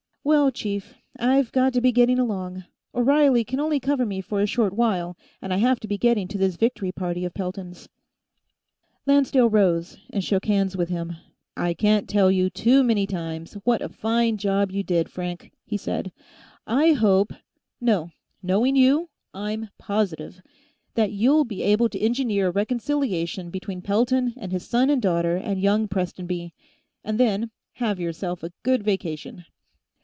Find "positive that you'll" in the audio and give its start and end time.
19.79-21.45